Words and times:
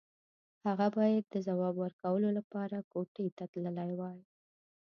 هغه 0.67 0.87
بايد 0.97 1.23
د 1.29 1.35
ځواب 1.47 1.75
ورکولو 1.79 2.29
لپاره 2.37 2.77
کوټې 2.91 3.27
ته 3.37 3.43
تللی 3.53 3.91
وای. 3.99 4.19